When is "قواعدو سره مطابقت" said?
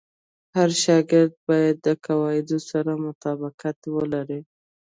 2.05-3.77